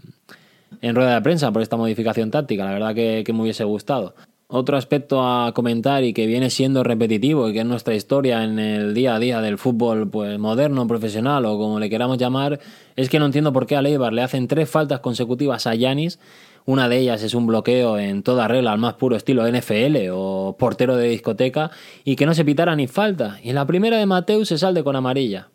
en 0.82 0.94
rueda 0.96 1.14
de 1.14 1.22
prensa, 1.22 1.52
por 1.52 1.62
esta 1.62 1.76
modificación 1.76 2.32
táctica. 2.32 2.64
La 2.64 2.72
verdad 2.72 2.94
que 2.96 3.32
me 3.32 3.42
hubiese 3.42 3.62
gustado. 3.62 4.14
Otro 4.50 4.78
aspecto 4.78 5.22
a 5.22 5.52
comentar 5.52 6.04
y 6.04 6.14
que 6.14 6.26
viene 6.26 6.48
siendo 6.48 6.82
repetitivo 6.82 7.50
y 7.50 7.52
que 7.52 7.58
es 7.58 7.66
nuestra 7.66 7.94
historia 7.94 8.44
en 8.44 8.58
el 8.58 8.94
día 8.94 9.14
a 9.14 9.18
día 9.18 9.42
del 9.42 9.58
fútbol 9.58 10.08
pues 10.08 10.38
moderno, 10.38 10.86
profesional 10.86 11.44
o 11.44 11.58
como 11.58 11.78
le 11.78 11.90
queramos 11.90 12.16
llamar, 12.16 12.58
es 12.96 13.10
que 13.10 13.18
no 13.18 13.26
entiendo 13.26 13.52
por 13.52 13.66
qué 13.66 13.76
a 13.76 13.82
Leibar 13.82 14.14
le 14.14 14.22
hacen 14.22 14.48
tres 14.48 14.70
faltas 14.70 15.00
consecutivas 15.00 15.66
a 15.66 15.74
Yanis. 15.74 16.18
Una 16.64 16.88
de 16.88 16.96
ellas 16.96 17.22
es 17.22 17.34
un 17.34 17.46
bloqueo 17.46 17.98
en 17.98 18.22
toda 18.22 18.48
regla 18.48 18.72
al 18.72 18.78
más 18.78 18.94
puro 18.94 19.16
estilo 19.16 19.46
NFL 19.46 20.08
o 20.12 20.56
portero 20.58 20.96
de 20.96 21.10
discoteca 21.10 21.70
y 22.02 22.16
que 22.16 22.24
no 22.24 22.32
se 22.32 22.46
pitara 22.46 22.74
ni 22.74 22.86
falta. 22.86 23.38
Y 23.42 23.50
en 23.50 23.54
la 23.54 23.66
primera 23.66 23.98
de 23.98 24.06
Mateus 24.06 24.48
se 24.48 24.56
salde 24.56 24.82
con 24.82 24.96
amarilla. 24.96 25.48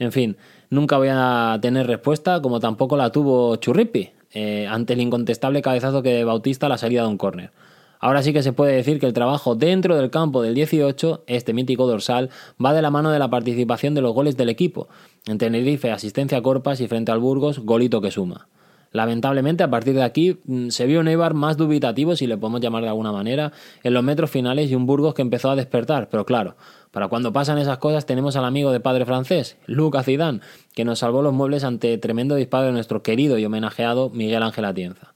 En 0.00 0.10
fin, 0.10 0.36
nunca 0.70 0.98
voy 0.98 1.10
a 1.12 1.56
tener 1.62 1.86
respuesta 1.86 2.42
como 2.42 2.58
tampoco 2.58 2.96
la 2.96 3.12
tuvo 3.12 3.54
Churripi 3.54 4.10
eh, 4.32 4.66
ante 4.68 4.94
el 4.94 5.02
incontestable 5.02 5.62
cabezazo 5.62 6.02
que 6.02 6.24
Bautista 6.24 6.66
a 6.66 6.70
la 6.70 6.78
salida 6.78 7.02
de 7.02 7.08
un 7.08 7.16
córner. 7.16 7.52
Ahora 8.00 8.22
sí 8.22 8.32
que 8.32 8.42
se 8.42 8.54
puede 8.54 8.74
decir 8.74 8.98
que 8.98 9.06
el 9.06 9.12
trabajo 9.12 9.54
dentro 9.54 9.94
del 9.94 10.10
campo 10.10 10.40
del 10.40 10.54
18, 10.54 11.24
este 11.26 11.52
mítico 11.52 11.86
dorsal, 11.86 12.30
va 12.62 12.72
de 12.72 12.80
la 12.80 12.90
mano 12.90 13.10
de 13.10 13.18
la 13.18 13.28
participación 13.28 13.94
de 13.94 14.00
los 14.00 14.14
goles 14.14 14.38
del 14.38 14.48
equipo. 14.48 14.88
En 15.26 15.36
Tenerife, 15.36 15.90
asistencia 15.90 16.38
a 16.38 16.42
Corpas 16.42 16.80
y 16.80 16.88
frente 16.88 17.12
al 17.12 17.18
Burgos, 17.18 17.58
golito 17.58 18.00
que 18.00 18.10
suma. 18.10 18.48
Lamentablemente, 18.92 19.62
a 19.62 19.70
partir 19.70 19.94
de 19.94 20.02
aquí 20.02 20.38
mm, 20.46 20.70
se 20.70 20.86
vio 20.86 21.00
un 21.00 21.08
Eibar 21.08 21.34
más 21.34 21.56
dubitativo, 21.56 22.16
si 22.16 22.26
le 22.26 22.38
podemos 22.38 22.60
llamar 22.60 22.82
de 22.82 22.88
alguna 22.88 23.12
manera, 23.12 23.52
en 23.84 23.94
los 23.94 24.02
metros 24.02 24.30
finales 24.30 24.70
y 24.70 24.74
un 24.74 24.86
Burgos 24.86 25.14
que 25.14 25.22
empezó 25.22 25.50
a 25.50 25.56
despertar. 25.56 26.08
Pero 26.10 26.24
claro, 26.24 26.56
para 26.90 27.08
cuando 27.08 27.32
pasan 27.32 27.58
esas 27.58 27.78
cosas 27.78 28.06
tenemos 28.06 28.34
al 28.34 28.46
amigo 28.46 28.72
de 28.72 28.80
padre 28.80 29.04
francés, 29.04 29.58
Lucas 29.66 30.06
Zidane, 30.06 30.40
que 30.74 30.84
nos 30.84 31.00
salvó 31.00 31.22
los 31.22 31.34
muebles 31.34 31.64
ante 31.64 31.98
tremendo 31.98 32.34
disparo 32.34 32.66
de 32.66 32.72
nuestro 32.72 33.02
querido 33.02 33.38
y 33.38 33.44
homenajeado 33.44 34.10
Miguel 34.10 34.42
Ángel 34.42 34.64
Atienza. 34.64 35.14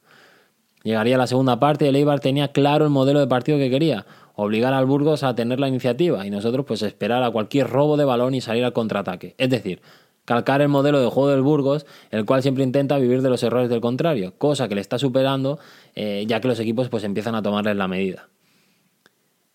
Llegaría 0.84 1.16
la 1.16 1.26
segunda 1.26 1.58
parte 1.58 1.86
y 1.86 1.88
el 1.88 1.96
Eibar 1.96 2.20
tenía 2.20 2.48
claro 2.48 2.84
el 2.84 2.90
modelo 2.90 3.18
de 3.18 3.26
partido 3.26 3.56
que 3.56 3.70
quería, 3.70 4.04
obligar 4.34 4.74
al 4.74 4.84
Burgos 4.84 5.22
a 5.22 5.34
tener 5.34 5.58
la 5.58 5.66
iniciativa 5.66 6.26
y 6.26 6.30
nosotros 6.30 6.66
pues 6.66 6.82
esperar 6.82 7.22
a 7.22 7.30
cualquier 7.30 7.68
robo 7.68 7.96
de 7.96 8.04
balón 8.04 8.34
y 8.34 8.42
salir 8.42 8.66
al 8.66 8.74
contraataque. 8.74 9.34
Es 9.38 9.48
decir, 9.48 9.80
calcar 10.26 10.60
el 10.60 10.68
modelo 10.68 11.00
de 11.00 11.08
juego 11.08 11.30
del 11.30 11.40
Burgos, 11.40 11.86
el 12.10 12.26
cual 12.26 12.42
siempre 12.42 12.64
intenta 12.64 12.98
vivir 12.98 13.22
de 13.22 13.30
los 13.30 13.42
errores 13.42 13.70
del 13.70 13.80
contrario, 13.80 14.34
cosa 14.36 14.68
que 14.68 14.74
le 14.74 14.82
está 14.82 14.98
superando 14.98 15.58
eh, 15.94 16.24
ya 16.28 16.40
que 16.40 16.48
los 16.48 16.60
equipos 16.60 16.90
pues 16.90 17.02
empiezan 17.04 17.34
a 17.34 17.40
tomarles 17.40 17.76
la 17.76 17.88
medida. 17.88 18.28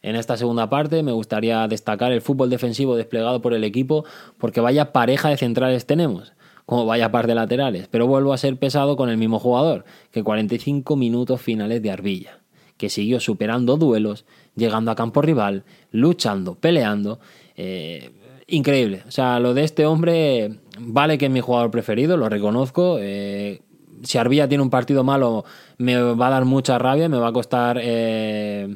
En 0.02 0.16
esta 0.16 0.36
segunda 0.36 0.68
parte 0.68 1.04
me 1.04 1.12
gustaría 1.12 1.68
destacar 1.68 2.12
el 2.12 2.22
fútbol 2.22 2.50
defensivo 2.50 2.96
desplegado 2.96 3.40
por 3.40 3.54
el 3.54 3.64
equipo 3.64 4.04
porque 4.40 4.62
vaya 4.62 4.94
pareja 4.94 5.30
de 5.30 5.38
centrales 5.38 5.86
tenemos, 5.86 6.34
como 6.70 6.86
vaya 6.86 7.12
par 7.12 7.26
de 7.26 7.34
laterales, 7.34 7.88
pero 7.90 8.06
vuelvo 8.06 8.32
a 8.32 8.38
ser 8.38 8.56
pesado 8.58 8.96
con 8.96 9.10
el 9.10 9.18
mismo 9.18 9.40
jugador, 9.40 9.86
que 10.12 10.22
45 10.22 10.96
minutos 10.96 11.42
finales 11.42 11.82
de 11.82 11.90
Arbilla, 11.90 12.42
que 12.78 12.90
siguió 12.90 13.20
superando 13.20 13.76
duelos, 13.76 14.24
llegando 14.56 14.92
a 14.92 14.96
campo 14.96 15.24
rival, 15.24 15.64
luchando, 15.92 16.54
peleando. 16.54 17.20
Eh, 17.58 18.12
increíble. 18.46 19.02
O 19.08 19.10
sea, 19.10 19.40
lo 19.40 19.56
de 19.56 19.64
este 19.64 19.88
hombre 19.88 20.60
vale 20.78 21.18
que 21.18 21.26
es 21.26 21.32
mi 21.32 21.40
jugador 21.40 21.72
preferido, 21.72 22.18
lo 22.18 22.30
reconozco. 22.30 22.98
Eh, 23.00 23.62
si 24.04 24.20
Arbilla 24.20 24.48
tiene 24.48 24.64
un 24.64 24.70
partido 24.70 25.04
malo, 25.04 25.46
me 25.80 26.00
va 26.00 26.28
a 26.28 26.30
dar 26.30 26.46
mucha 26.46 26.78
rabia, 26.78 27.10
me 27.10 27.18
va 27.18 27.30
a 27.30 27.34
costar 27.34 27.80
eh, 27.82 28.76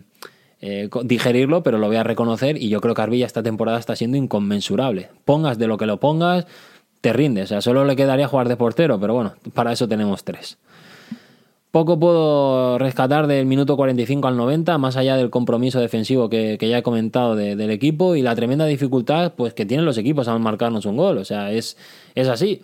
digerirlo, 1.04 1.62
pero 1.62 1.78
lo 1.78 1.86
voy 1.86 1.98
a 1.98 2.04
reconocer. 2.04 2.58
Y 2.58 2.70
yo 2.70 2.82
creo 2.82 2.96
que 2.96 3.04
Arbilla 3.04 3.28
esta 3.28 3.44
temporada 3.44 3.78
está 3.78 3.96
siendo 3.96 4.18
inconmensurable. 4.18 5.12
Pongas 5.26 5.60
de 5.60 5.68
lo 5.68 5.78
que 5.78 5.86
lo 5.86 6.00
pongas, 6.00 6.48
te 7.04 7.12
rindes. 7.12 7.44
O 7.44 7.48
sea, 7.50 7.62
solo 7.62 7.84
le 7.84 7.98
quedaría 7.98 8.30
jugar 8.30 8.48
de 8.48 8.56
portero, 8.56 8.98
pero 8.98 9.14
bueno, 9.14 9.34
para 9.54 9.74
eso 9.74 9.90
tenemos 9.90 10.24
tres. 10.24 10.58
Poco 11.70 12.00
puedo 12.00 12.78
rescatar 12.78 13.28
del 13.28 13.46
minuto 13.46 13.76
45 13.76 14.26
al 14.26 14.38
90, 14.38 14.78
más 14.78 14.96
allá 14.96 15.18
del 15.18 15.30
compromiso 15.30 15.82
defensivo 15.82 16.30
que, 16.30 16.58
ya 16.62 16.78
he 16.78 16.84
comentado 16.84 17.36
del 17.36 17.72
equipo 17.72 18.16
y 18.16 18.22
la 18.22 18.36
tremenda 18.36 18.66
dificultad 18.66 19.34
pues, 19.36 19.54
que 19.54 19.66
tienen 19.66 19.86
los 19.86 19.98
equipos 19.98 20.30
a 20.30 20.38
marcarnos 20.38 20.86
un 20.86 20.96
gol. 20.96 21.18
O 21.18 21.26
sea, 21.26 21.52
es, 21.52 21.76
es 22.16 22.30
así. 22.30 22.62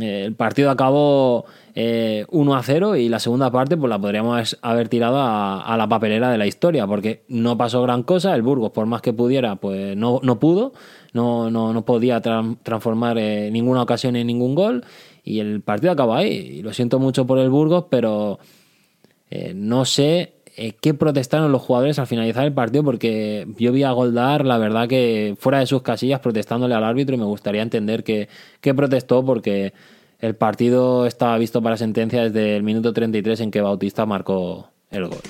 Eh, 0.00 0.24
el 0.24 0.34
partido 0.34 0.70
acabó 0.70 1.44
eh, 1.74 2.24
1 2.30 2.54
a 2.54 2.62
0 2.62 2.96
y 2.96 3.08
la 3.08 3.18
segunda 3.18 3.50
parte 3.50 3.76
pues 3.76 3.90
la 3.90 3.98
podríamos 3.98 4.58
haber 4.62 4.88
tirado 4.88 5.18
a, 5.20 5.74
la 5.76 5.88
papelera 5.88 6.30
de 6.30 6.38
la 6.38 6.46
historia 6.46 6.86
porque 6.86 7.24
no 7.28 7.56
pasó 7.56 7.82
gran 7.82 8.02
cosa. 8.02 8.34
El 8.34 8.42
Burgos, 8.42 8.72
por 8.72 8.86
más 8.86 9.02
que 9.02 9.12
pudiera, 9.12 9.56
pues 9.56 9.96
no, 9.96 10.20
no 10.22 10.38
pudo, 10.38 10.72
no, 11.12 11.50
no, 11.50 11.72
no 11.72 11.84
podía 11.84 12.20
transformar 12.20 13.18
eh, 13.18 13.50
ninguna 13.50 13.82
ocasión 13.82 14.16
en 14.16 14.26
ningún 14.26 14.54
gol 14.54 14.84
y 15.24 15.40
el 15.40 15.60
partido 15.60 15.92
acabó 15.92 16.14
ahí. 16.14 16.30
Y 16.30 16.62
lo 16.62 16.72
siento 16.72 16.98
mucho 16.98 17.26
por 17.26 17.38
el 17.38 17.50
Burgos, 17.50 17.86
pero 17.90 18.38
eh, 19.30 19.52
no 19.54 19.84
sé 19.84 20.41
eh, 20.56 20.72
qué 20.80 20.92
protestaron 20.92 21.50
los 21.50 21.62
jugadores 21.62 21.98
al 21.98 22.06
finalizar 22.06 22.44
el 22.44 22.52
partido, 22.52 22.84
porque 22.84 23.46
yo 23.58 23.72
vi 23.72 23.84
a 23.84 23.92
Goldar, 23.92 24.44
la 24.44 24.58
verdad 24.58 24.88
que 24.88 25.34
fuera 25.38 25.60
de 25.60 25.66
sus 25.66 25.82
casillas, 25.82 26.20
protestándole 26.20 26.74
al 26.74 26.84
árbitro 26.84 27.14
y 27.14 27.18
me 27.18 27.24
gustaría 27.24 27.62
entender 27.62 28.04
qué, 28.04 28.28
qué 28.60 28.74
protestó, 28.74 29.24
porque 29.24 29.72
el 30.18 30.34
partido 30.34 31.06
estaba 31.06 31.38
visto 31.38 31.62
para 31.62 31.76
sentencia 31.76 32.24
desde 32.24 32.56
el 32.56 32.62
minuto 32.62 32.92
33 32.92 33.40
en 33.40 33.50
que 33.50 33.60
Bautista 33.60 34.06
marcó 34.06 34.68
el 34.90 35.08
gol. 35.08 35.20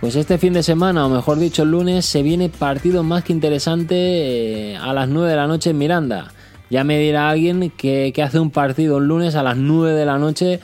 Pues 0.00 0.14
este 0.14 0.38
fin 0.38 0.52
de 0.52 0.62
semana, 0.62 1.06
o 1.06 1.08
mejor 1.08 1.38
dicho 1.38 1.62
el 1.62 1.70
lunes, 1.70 2.04
se 2.04 2.22
viene 2.22 2.50
partido 2.50 3.02
más 3.02 3.24
que 3.24 3.32
interesante 3.32 3.96
eh, 3.96 4.76
a 4.76 4.92
las 4.92 5.08
9 5.08 5.30
de 5.30 5.36
la 5.36 5.46
noche 5.46 5.70
en 5.70 5.78
Miranda. 5.78 6.32
Ya 6.70 6.84
me 6.84 6.98
dirá 6.98 7.28
alguien 7.28 7.70
que, 7.70 8.12
hace 8.22 8.38
un 8.38 8.50
partido 8.50 8.98
el 8.98 9.06
lunes 9.06 9.34
a 9.34 9.42
las 9.42 9.56
9 9.56 9.92
de 9.92 10.06
la 10.06 10.18
noche. 10.18 10.60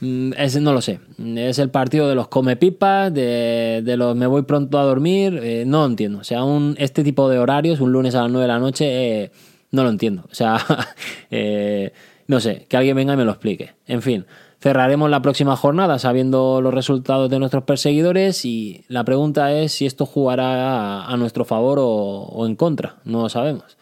Mm, 0.00 0.32
no 0.60 0.72
lo 0.72 0.80
sé. 0.80 1.00
Es 1.36 1.58
el 1.58 1.70
partido 1.70 2.08
de 2.08 2.14
los 2.14 2.28
come 2.28 2.56
pipas, 2.56 3.12
de, 3.12 3.82
de 3.84 3.96
los 3.96 4.16
me 4.16 4.26
voy 4.26 4.42
pronto 4.42 4.78
a 4.78 4.84
dormir. 4.84 5.40
Eh, 5.42 5.64
no 5.66 5.80
lo 5.80 5.86
entiendo. 5.86 6.18
O 6.18 6.24
sea, 6.24 6.44
un, 6.44 6.74
este 6.78 7.02
tipo 7.04 7.28
de 7.28 7.38
horarios, 7.38 7.80
un 7.80 7.92
lunes 7.92 8.14
a 8.14 8.22
las 8.22 8.30
9 8.30 8.42
de 8.42 8.48
la 8.48 8.58
noche, 8.58 8.86
eh, 9.22 9.32
no 9.72 9.84
lo 9.84 9.90
entiendo. 9.90 10.24
O 10.30 10.34
sea, 10.34 10.58
no 12.26 12.40
sé, 12.40 12.66
que 12.68 12.76
alguien 12.76 12.96
venga 12.96 13.14
y 13.14 13.16
me 13.16 13.24
lo 13.24 13.32
explique. 13.32 13.74
En 13.86 14.02
fin. 14.02 14.24
Cerraremos 14.60 15.08
la 15.08 15.22
próxima 15.22 15.56
jornada 15.56 15.98
sabiendo 15.98 16.60
los 16.60 16.74
resultados 16.74 17.30
de 17.30 17.38
nuestros 17.38 17.64
perseguidores 17.64 18.44
y 18.44 18.84
la 18.88 19.04
pregunta 19.04 19.54
es 19.54 19.72
si 19.72 19.86
esto 19.86 20.04
jugará 20.04 21.06
a 21.06 21.16
nuestro 21.16 21.46
favor 21.46 21.78
o, 21.80 22.44
en 22.46 22.56
contra, 22.56 22.96
no 23.04 23.22
lo 23.22 23.30
sabemos. 23.30 23.78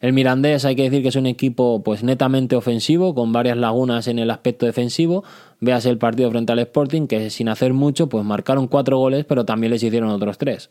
El 0.00 0.12
Mirandés 0.12 0.64
hay 0.64 0.76
que 0.76 0.82
decir 0.82 1.02
que 1.02 1.08
es 1.08 1.16
un 1.16 1.26
equipo 1.26 1.82
pues 1.82 2.02
netamente 2.02 2.54
ofensivo, 2.56 3.14
con 3.14 3.32
varias 3.32 3.56
lagunas 3.56 4.08
en 4.08 4.18
el 4.18 4.30
aspecto 4.30 4.66
defensivo. 4.66 5.24
Véase 5.60 5.88
el 5.88 5.98
partido 5.98 6.30
frente 6.30 6.52
al 6.52 6.58
Sporting, 6.58 7.06
que 7.06 7.30
sin 7.30 7.48
hacer 7.48 7.72
mucho, 7.72 8.08
pues 8.08 8.24
marcaron 8.24 8.68
cuatro 8.68 8.98
goles, 8.98 9.24
pero 9.24 9.44
también 9.44 9.70
les 9.72 9.82
hicieron 9.82 10.10
otros 10.10 10.38
tres. 10.38 10.70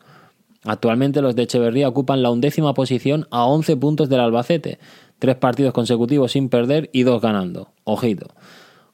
Actualmente 0.64 1.22
los 1.22 1.36
de 1.36 1.44
Echeverría 1.44 1.88
ocupan 1.88 2.24
la 2.24 2.32
undécima 2.32 2.74
posición 2.74 3.28
a 3.30 3.46
11 3.46 3.78
puntos 3.78 4.10
del 4.10 4.20
Albacete, 4.20 4.80
tres 5.20 5.36
partidos 5.36 5.74
consecutivos 5.74 6.32
sin 6.32 6.50
perder 6.50 6.90
y 6.92 7.04
dos 7.04 7.22
ganando. 7.22 7.70
Ojito. 7.84 8.28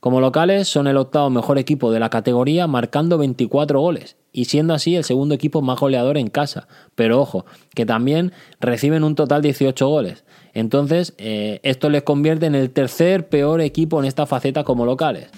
Como 0.02 0.20
locales 0.20 0.68
son 0.68 0.88
el 0.88 0.98
octavo 0.98 1.30
mejor 1.30 1.60
equipo 1.60 1.92
de 1.92 2.00
la 2.00 2.10
categoría 2.10 2.66
marcando 2.66 3.20
24 3.20 3.80
goles 3.80 4.18
y 4.34 4.46
siendo 4.46 4.74
así 4.74 4.96
el 4.96 5.04
segundo 5.04 5.36
equipo 5.36 5.62
más 5.62 5.80
goleador 5.80 6.18
en 6.18 6.28
casa. 6.28 6.68
Pero 6.96 7.22
ojo, 7.22 7.46
que 7.76 7.86
también 7.86 8.32
reciben 8.60 9.04
un 9.04 9.14
total 9.14 9.44
de 9.44 9.50
18 9.50 9.88
goles. 9.88 10.24
Entonces, 10.56 11.14
eh, 11.20 11.60
esto 11.62 11.92
les 11.92 12.02
convierte 12.02 12.48
en 12.48 12.56
el 12.56 12.72
tercer 12.72 13.30
peor 13.30 13.62
equipo 13.62 14.00
en 14.00 14.06
esta 14.06 14.26
faceta 14.26 14.64
como 14.64 14.88
locales. 14.88 15.30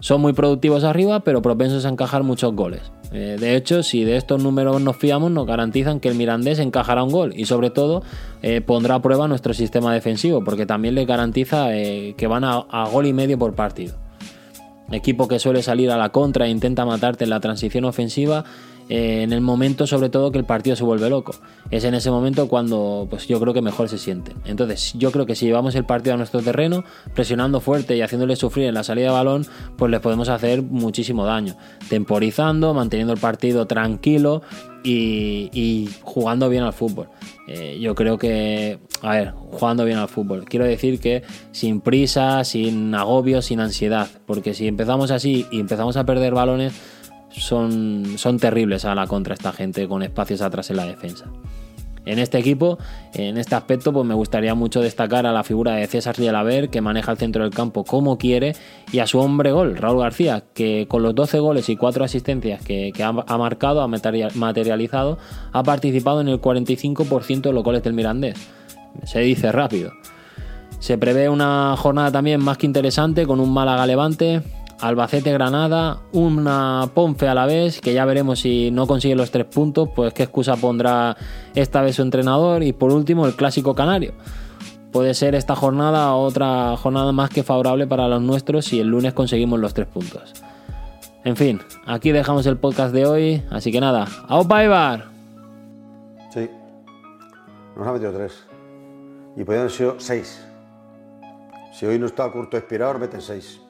Son 0.00 0.20
muy 0.20 0.32
productivos 0.32 0.84
arriba, 0.84 1.20
pero 1.20 1.42
propensos 1.42 1.84
a 1.84 1.90
encajar 1.90 2.22
muchos 2.22 2.54
goles. 2.54 2.90
Eh, 3.12 3.36
de 3.38 3.56
hecho, 3.56 3.82
si 3.82 4.04
de 4.04 4.16
estos 4.16 4.42
números 4.42 4.80
nos 4.80 4.96
fiamos, 4.96 5.30
nos 5.30 5.46
garantizan 5.46 6.00
que 6.00 6.08
el 6.08 6.14
Mirandés 6.14 6.58
encajará 6.58 7.02
un 7.02 7.10
gol 7.10 7.32
y 7.36 7.44
sobre 7.44 7.70
todo 7.70 8.02
eh, 8.42 8.60
pondrá 8.60 8.96
a 8.96 9.02
prueba 9.02 9.28
nuestro 9.28 9.52
sistema 9.52 9.92
defensivo, 9.92 10.42
porque 10.42 10.64
también 10.64 10.94
le 10.94 11.04
garantiza 11.04 11.76
eh, 11.76 12.14
que 12.16 12.26
van 12.26 12.44
a, 12.44 12.64
a 12.70 12.88
gol 12.88 13.06
y 13.06 13.12
medio 13.12 13.38
por 13.38 13.54
partido. 13.54 13.94
Equipo 14.90 15.28
que 15.28 15.38
suele 15.38 15.62
salir 15.62 15.90
a 15.90 15.96
la 15.96 16.08
contra 16.08 16.46
e 16.46 16.50
intenta 16.50 16.84
matarte 16.84 17.24
en 17.24 17.30
la 17.30 17.40
transición 17.40 17.84
ofensiva 17.84 18.44
eh, 18.90 19.22
en 19.22 19.32
el 19.32 19.40
momento 19.40 19.86
sobre 19.86 20.08
todo 20.08 20.32
que 20.32 20.38
el 20.38 20.44
partido 20.44 20.74
se 20.74 20.82
vuelve 20.82 21.08
loco. 21.08 21.32
Es 21.70 21.84
en 21.84 21.94
ese 21.94 22.10
momento 22.10 22.48
cuando 22.48 23.06
pues 23.08 23.28
yo 23.28 23.38
creo 23.38 23.54
que 23.54 23.62
mejor 23.62 23.88
se 23.88 23.98
siente. 23.98 24.34
Entonces 24.44 24.94
yo 24.98 25.12
creo 25.12 25.26
que 25.26 25.36
si 25.36 25.46
llevamos 25.46 25.76
el 25.76 25.84
partido 25.84 26.14
a 26.14 26.16
nuestro 26.16 26.42
terreno, 26.42 26.82
presionando 27.14 27.60
fuerte 27.60 27.96
y 27.96 28.02
haciéndole 28.02 28.34
sufrir 28.34 28.66
en 28.66 28.74
la 28.74 28.82
salida 28.82 29.06
de 29.06 29.12
balón, 29.12 29.46
pues 29.76 29.92
les 29.92 30.00
podemos 30.00 30.28
hacer 30.28 30.62
muchísimo 30.62 31.24
daño. 31.24 31.56
Temporizando, 31.88 32.74
manteniendo 32.74 33.12
el 33.12 33.20
partido 33.20 33.68
tranquilo 33.68 34.42
y, 34.82 35.88
jugando 36.02 36.48
bien 36.48 36.64
al 36.64 36.72
fútbol. 36.72 37.10
Eh, 37.46 37.78
yo 37.80 37.94
creo 37.94 38.18
que, 38.18 38.80
a 39.02 39.10
ver, 39.12 39.30
jugando 39.30 39.84
bien 39.84 39.98
al 39.98 40.08
fútbol. 40.08 40.44
Quiero 40.46 40.64
decir 40.64 40.98
que 40.98 41.22
sin 41.52 41.80
prisa, 41.80 42.42
sin 42.42 42.92
agobio, 42.96 43.40
sin 43.40 43.60
ansiedad. 43.60 44.08
Porque 44.26 44.52
si 44.52 44.66
empezamos 44.66 45.12
así 45.12 45.46
y 45.52 45.60
empezamos 45.60 45.96
a 45.96 46.04
perder 46.04 46.34
balones, 46.34 46.72
son, 47.30 48.18
son 48.18 48.38
terribles 48.38 48.84
a 48.84 48.94
la 48.94 49.06
contra 49.06 49.34
esta 49.34 49.52
gente 49.52 49.88
con 49.88 50.02
espacios 50.02 50.42
atrás 50.42 50.70
en 50.70 50.76
la 50.76 50.86
defensa. 50.86 51.26
En 52.06 52.18
este 52.18 52.38
equipo, 52.38 52.78
en 53.12 53.36
este 53.36 53.54
aspecto, 53.54 53.92
pues 53.92 54.06
me 54.06 54.14
gustaría 54.14 54.54
mucho 54.54 54.80
destacar 54.80 55.26
a 55.26 55.32
la 55.32 55.44
figura 55.44 55.74
de 55.74 55.86
César 55.86 56.16
Rielaver, 56.16 56.70
que 56.70 56.80
maneja 56.80 57.12
el 57.12 57.18
centro 57.18 57.42
del 57.42 57.52
campo 57.52 57.84
como 57.84 58.16
quiere, 58.16 58.56
y 58.90 59.00
a 59.00 59.06
su 59.06 59.18
hombre 59.18 59.52
gol, 59.52 59.76
Raúl 59.76 60.00
García, 60.00 60.44
que 60.54 60.86
con 60.88 61.02
los 61.02 61.14
12 61.14 61.40
goles 61.40 61.68
y 61.68 61.76
4 61.76 62.02
asistencias 62.02 62.62
que, 62.64 62.92
ha, 63.02 63.08
ha, 63.08 63.38
marcado, 63.38 63.82
ha 63.82 63.86
materializado, 63.86 65.18
ha 65.52 65.62
participado 65.62 66.22
en 66.22 66.28
el 66.28 66.40
45% 66.40 67.42
de 67.42 67.52
los 67.52 67.62
goles 67.62 67.82
del 67.82 67.92
Mirandés. 67.92 68.38
Se 69.04 69.20
dice 69.20 69.52
rápido. 69.52 69.92
Se 70.78 70.96
prevé 70.96 71.28
una 71.28 71.74
jornada 71.76 72.10
también 72.10 72.42
más 72.42 72.56
que 72.56 72.64
interesante 72.64 73.26
con 73.26 73.38
un 73.38 73.52
Málaga 73.52 73.86
Levante, 73.86 74.42
Albacete 74.80 75.32
Granada, 75.32 76.00
una 76.12 76.90
Ponfe 76.94 77.28
a 77.28 77.34
la 77.34 77.46
vez, 77.46 77.80
que 77.80 77.92
ya 77.92 78.04
veremos 78.04 78.40
si 78.40 78.70
no 78.70 78.86
consigue 78.86 79.14
los 79.14 79.30
tres 79.30 79.46
puntos, 79.46 79.90
pues 79.94 80.12
qué 80.14 80.22
excusa 80.24 80.56
pondrá 80.56 81.16
esta 81.54 81.82
vez 81.82 81.96
su 81.96 82.02
entrenador. 82.02 82.62
Y 82.62 82.72
por 82.72 82.92
último, 82.92 83.26
el 83.26 83.34
clásico 83.36 83.74
canario. 83.74 84.14
puede 84.92 85.14
ser 85.14 85.34
esta 85.34 85.54
jornada 85.54 86.14
otra 86.14 86.76
jornada 86.76 87.12
más 87.12 87.30
que 87.30 87.42
favorable 87.42 87.86
para 87.86 88.08
los 88.08 88.20
nuestros 88.22 88.64
si 88.64 88.80
el 88.80 88.88
lunes 88.88 89.12
conseguimos 89.14 89.60
los 89.60 89.74
tres 89.74 89.86
puntos. 89.86 90.32
En 91.24 91.36
fin, 91.36 91.60
aquí 91.86 92.12
dejamos 92.12 92.46
el 92.46 92.56
podcast 92.56 92.94
de 92.94 93.06
hoy, 93.06 93.42
así 93.50 93.70
que 93.70 93.80
nada, 93.80 94.06
¡Aupa 94.26 94.64
Ibar! 94.64 95.04
Sí, 96.32 96.48
nos 97.76 97.86
ha 97.86 97.92
metido 97.92 98.12
tres. 98.12 98.46
Y 99.36 99.44
podrían 99.44 99.60
haber 99.60 99.70
sido 99.70 99.94
seis. 99.98 100.44
Si 101.72 101.86
hoy 101.86 101.98
no 101.98 102.06
está 102.06 102.30
Curto 102.30 102.56
Espirador, 102.56 102.98
meten 102.98 103.20
seis. 103.20 103.60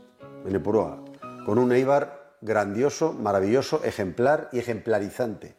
En 0.44 0.54
el 0.54 0.62
Puroa. 0.62 1.02
Con 1.44 1.59
un 1.59 1.73
Eibar 1.73 2.37
grandioso, 2.40 3.12
maravilloso, 3.12 3.82
ejemplar 3.85 4.49
y 4.52 4.59
ejemplarizante. 4.59 5.54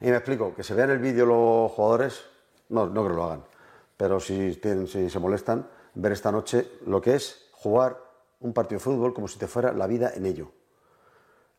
Y 0.00 0.06
me 0.06 0.16
explico, 0.16 0.54
que 0.54 0.62
se 0.62 0.74
vean 0.74 0.90
el 0.90 0.98
vídeo 0.98 1.26
los 1.26 1.72
jugadores, 1.72 2.24
no, 2.68 2.86
no 2.86 3.02
creo 3.02 3.08
que 3.08 3.16
lo 3.16 3.24
hagan, 3.24 3.44
pero 3.96 4.20
si, 4.20 4.56
tienen, 4.56 4.86
si 4.86 5.10
se 5.10 5.18
molestan, 5.18 5.68
ver 5.94 6.12
esta 6.12 6.32
noche 6.32 6.72
lo 6.86 7.00
que 7.00 7.14
es 7.14 7.48
jugar 7.52 7.98
un 8.40 8.52
partido 8.52 8.78
de 8.78 8.84
fútbol 8.84 9.12
como 9.12 9.28
si 9.28 9.38
te 9.38 9.46
fuera 9.46 9.72
la 9.72 9.86
vida 9.86 10.12
en 10.14 10.26
ello. 10.26 10.52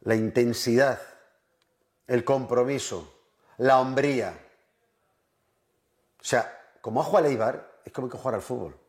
La 0.01 0.15
intensidad, 0.15 0.99
el 2.07 2.23
compromiso, 2.23 3.13
la 3.57 3.79
hombría. 3.79 4.33
O 6.19 6.23
sea, 6.23 6.75
como 6.81 7.01
ha 7.01 7.03
jugado 7.03 7.27
el 7.27 7.33
Eibar, 7.33 7.79
es 7.85 7.91
como 7.91 8.09
que 8.09 8.17
jugar 8.17 8.35
al 8.35 8.41
fútbol. 8.41 8.80